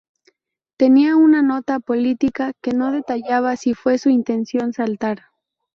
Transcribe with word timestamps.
Tenía 0.77 1.15
una 1.15 1.43
nota 1.43 1.79
política 1.79 2.53
que 2.63 2.71
no 2.71 2.91
detallaba 2.91 3.55
si 3.55 3.75
fue 3.75 3.99
su 3.99 4.09
intención 4.09 4.73
saltar. 4.73 5.25